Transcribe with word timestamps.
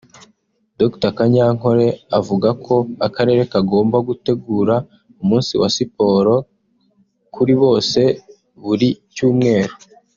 Dr 0.79 1.11
Kanyankore 1.17 1.87
avuga 2.19 2.49
ko 2.65 2.75
akarere 3.07 3.41
kagomba 3.51 3.97
gutegura 4.09 4.75
umunsi 5.21 5.53
wa 5.61 5.69
siporo 5.77 6.35
kuri 7.33 7.53
bose 7.61 8.01
buri 8.63 8.89
cyumweru 9.15 9.73